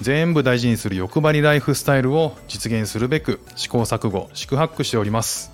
[0.00, 5.52] 全部大事にする欲張りライフスタイルを実現するべく試行錯誤四苦八苦しております。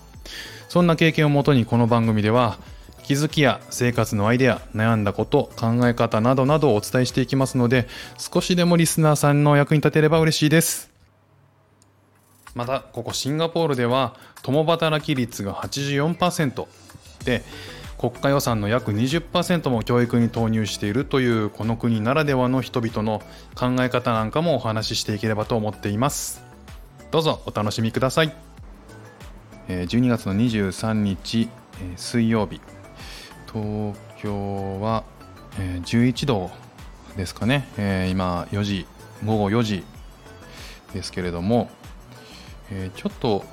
[0.68, 2.58] そんな経験をもとにこの番組では
[3.02, 10.90] 気づきや生活のアイデア悩んだこと考え方などなどをお伝えしていきますので少しでもリスナーさんの役に立てれば嬉しいです。
[12.54, 16.66] またここシンガポールでは共働き率が84%
[17.24, 17.42] で
[18.00, 23.20] 国家予算の約20%も教育に投入しているというこの国ならではの人々の
[23.54, 26.42] 考え方なんかもお話ししていければと思っています。
[27.10, 28.34] どうぞお楽しみください。
[29.68, 31.50] 12月の23日
[31.96, 32.62] 水曜日。
[33.52, 35.04] 東京は
[35.58, 36.50] 11度
[37.18, 37.66] ですかね。
[38.08, 38.86] 今4時
[39.26, 39.84] 午後4時
[40.94, 41.68] ですけれども
[42.96, 43.44] ちょっと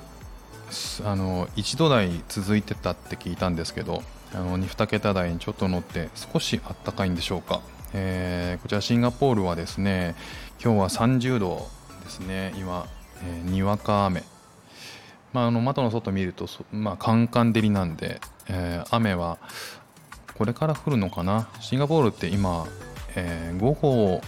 [1.04, 4.02] あの1度台続いてたって聞いたんですけど
[4.34, 7.60] あの2桁台にちょっと乗って少しあったかいんでしょうか、
[7.94, 10.14] えー、こちらシンガポールはですね
[10.62, 11.68] 今日は30度
[12.08, 12.54] ですね。
[12.56, 12.86] 今、
[13.22, 14.24] えー、にわか雨。
[15.34, 19.36] まあ、あの窓の外見ると、まあ、カンカン照りなんで、えー、雨は
[20.34, 21.48] これから降るのかな。
[21.60, 22.66] シンガポールって今、
[23.14, 24.20] えー、午後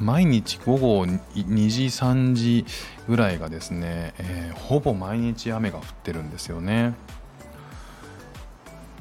[0.00, 2.64] 毎日午後2時3時
[3.06, 6.94] ぐらいがですね、えー、ほぼ毎日雨が降ってるんですよね。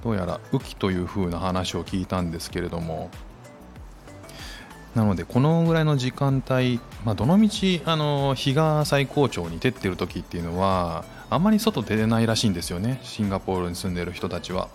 [0.06, 3.10] どうやら雨季という風な話を聞いたんですけれども
[4.94, 14.70] なのでこのぐらいの時間帯、まあ、どのみちあの日が最高潮に照ってる時っていうのはあまり外出れないらしいんですよねシンガポールに住んでる人たちは。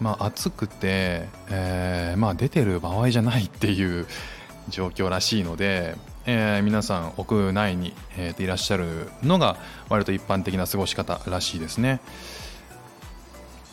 [0.00, 4.06] まあ、暑くて、えー、まあ、出てる場合じゃないっていう
[4.68, 9.56] 状況らしいので、えー、皆さん屋内に、えー、いらっしゃるのが
[9.88, 12.00] 割と一般的な過ごし方らしいですね。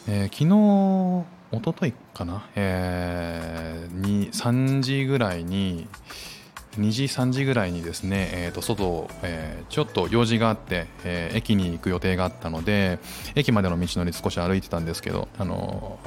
[0.07, 5.87] えー、昨日一昨日かな、えー、3時ぐらいに
[6.77, 12.99] 2時3時ぐらいにですね、えー、と外、えー、ちょっと用事があって、えー、駅に行く予定があったので
[13.35, 15.97] 駅までの道のり少し歩いてたんですけど、あの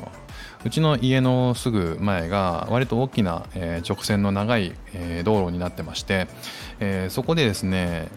[0.64, 6.28] うちの家のすぐ前が割と大きな、えー、直線の長い、えー、道路になってまして、
[6.80, 8.08] えー、そこでですね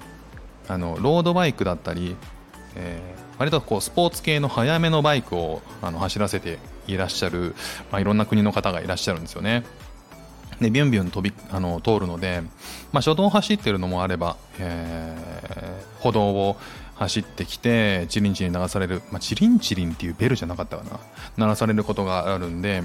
[0.67, 2.15] あのロードバイクだったり、
[2.75, 7.55] えー、割とこうスポーツ系の速めのバイクをあの走らせていらっしゃる、
[7.91, 9.63] まあ、いろんな国の方がいらっしゃるんですよね。
[10.59, 12.41] でビュンビュン飛びあの通るので、
[12.91, 16.55] まあ、初動を走ってるのもあれば、えー、歩道を
[16.95, 20.99] 走ってきてチリンチリン流される、まあ、チリンチリンっていうベルじゃなかったかな
[21.35, 22.83] 鳴らされることがあるんで、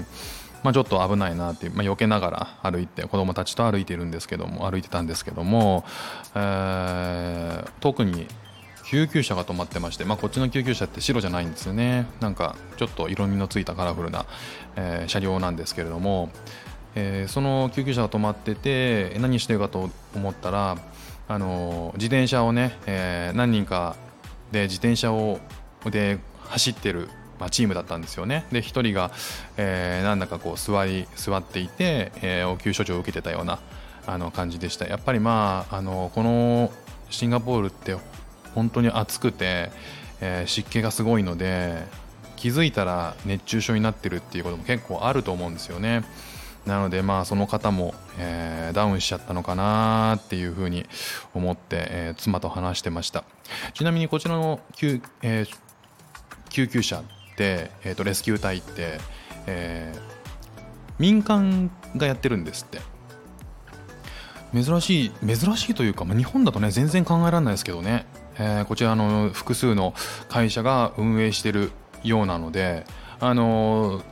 [0.63, 5.85] まあ、ちょっと危ないなっていう、まあ、避けながら歩いて子供たちと歩いてるんですけども歩いてたんですけども、
[6.33, 8.27] えー、特に
[8.89, 12.07] 救急車が止まってまして、まあ、こっちの救急車って白じゃないんですよね。
[12.21, 14.25] なんかちょっと色味のついたカラフルな、
[14.77, 16.29] えー、車両なんですけれども、
[16.95, 20.77] えー、その救急車が止まってて何してるかと思ったら
[21.27, 23.97] あの自転車をね、え、何人か
[24.53, 25.41] で自転車を
[25.83, 27.09] で走ってる、
[27.41, 28.45] まあ、チームだったんですよね。
[28.53, 29.11] で1人が、
[29.57, 33.59] え、なんだかこう座り座っていて、え、応急処置を受けてたような
[34.05, 34.87] あの感じでした。
[34.87, 36.71] やっぱりまああのこの
[37.09, 37.97] シンガポールって
[38.57, 39.69] 本当に暑くて、
[40.19, 41.85] えー、湿気がすごいので
[42.37, 46.03] 気づいたら熱中症になってるっていうことも結構あると思うんですよね。
[46.65, 50.87] なのでまあその方も、えー、ダウンしちゃったのかなっていうふうに
[51.35, 53.25] 思って、えー、妻と話してました。
[53.75, 55.57] ちなみにこちらの救,、えー、
[56.49, 57.03] 救急車っ
[57.35, 58.99] て、えーと、レスキュー隊って、
[59.45, 60.01] えー、
[60.97, 62.79] 民間がやってるんですって。
[64.51, 68.07] 珍しい珍しいというか、まあ、日本だとね全然考えられないですけどね。
[68.39, 69.93] えー、こちらの複数の
[70.29, 71.71] 会社が運営している
[72.03, 72.85] ようなので、
[73.19, 74.03] あのー、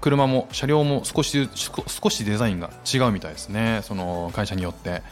[0.00, 5.02] 車も車両も少し少しデザインが違うみたいですねその会社によって、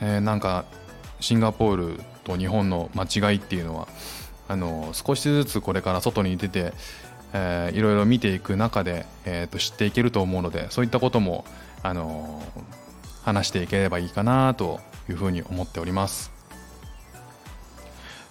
[0.00, 0.64] えー、なんか
[1.20, 3.88] シンガポールと日本の間違いっていうのは
[4.48, 6.72] あの少しずつこれから外に出て、
[7.32, 11.44] えー、いろいろ見ていく中で、えー、と知っていけると思うのでそういったことも
[11.82, 12.42] あの
[13.24, 16.37] 話していければいいかなというふうに思っております。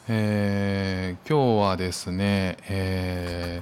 [0.09, 3.61] えー、今日はですね、え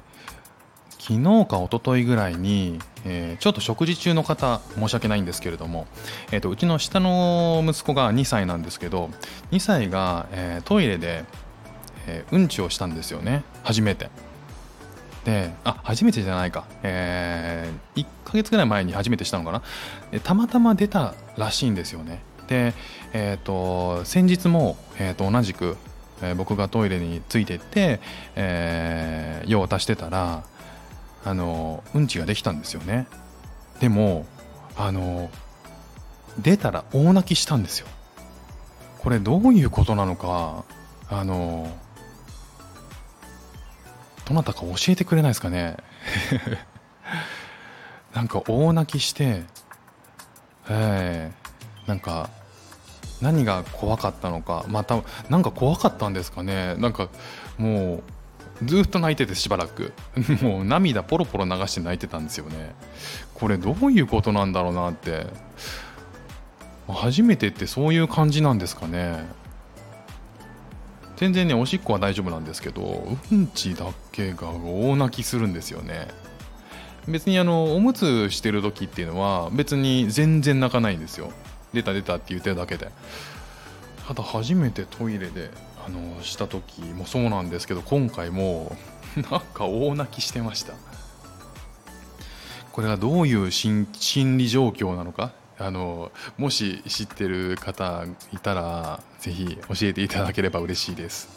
[0.92, 5.88] ー、昨日か一昨日ぐらいに、えー、ちょっと食事中の方申し訳ないんですけれども、
[6.32, 9.10] えーと、うちの下の息子が2歳なんですけど
[9.52, 11.26] 2歳が、え、トイレで、
[12.06, 14.10] え、うんちをしたんですよね初めて。
[15.24, 19.64] であ初めてじゃないか、え、1ヶ月ぐらい前に初めてしたのかな。
[20.20, 22.22] たまたま出たらしいんですよね。
[22.48, 22.76] で、
[23.14, 25.78] えーと、先日も、えーと、同じく、
[26.22, 28.00] えー、僕がトイレについてって、
[28.36, 30.44] えー、用を足してたら
[31.24, 33.08] あのうんちができたんですよね。
[33.80, 34.26] でも
[34.78, 35.30] あの
[36.40, 37.88] 出たら大泣きしたんですよ。
[39.00, 40.66] これどういうことなのか
[41.10, 41.70] あの
[44.28, 45.78] どなたか教えてくれないですかね。
[48.14, 49.44] なんか大泣きして
[50.70, 52.30] えー、なんか
[53.26, 54.66] 何が怖かったのか。
[54.68, 56.76] またなんか怖かったんですかね。
[56.78, 57.10] なんか
[57.58, 58.04] も
[58.62, 59.94] うずっと泣いててしばらく。
[60.44, 62.76] もう涙ポロポロ流して泣いてたんですよね。
[63.34, 65.26] これどういうことなんだろうなって。
[66.88, 69.26] 初めてってそういう感じなんですかね。
[71.16, 76.10] 全然ねおしっこは大丈夫なんですけどうんちだけが大泣きするんですよね。
[77.08, 81.32] 別にあのおむつしてる時っていうのは別に全然泣かないんですよ。
[81.76, 82.90] 出た出たって言ってるだけで。
[84.08, 85.50] ただ初めてトイレで
[85.84, 88.76] あのした時もそうなんですけど今回も
[89.18, 90.74] なんか大泣きしてました。
[92.72, 93.88] これがどういう心
[94.38, 101.30] 理状況なのかあのもし知ってる方いたらぜひ教えていただければ嬉しいです。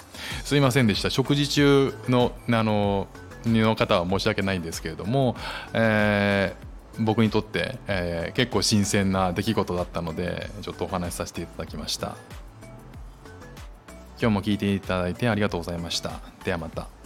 [0.44, 1.11] すいませんでした。
[1.11, 3.06] 食事中のあの
[3.46, 5.37] の方は申し訳ないんですけれども、
[5.73, 12.16] えー、僕にとって、えー、結構新鮮な出来事だったのでちょっとお話しさせていただきました。
[14.20, 16.20] 今日も聞いていただいてありがとうございました。
[16.44, 16.97] ではまた。